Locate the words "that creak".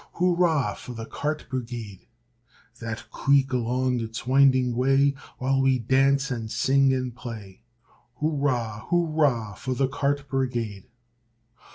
2.79-3.53